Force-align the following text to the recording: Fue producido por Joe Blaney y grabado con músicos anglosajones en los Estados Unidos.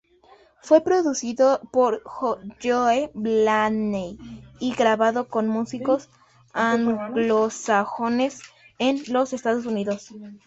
Fue 0.63 0.81
producido 0.81 1.61
por 1.71 2.01
Joe 2.09 3.11
Blaney 3.13 4.17
y 4.59 4.73
grabado 4.73 5.27
con 5.27 5.47
músicos 5.47 6.09
anglosajones 6.53 8.41
en 8.79 9.03
los 9.13 9.31
Estados 9.31 9.67
Unidos. 9.67 10.09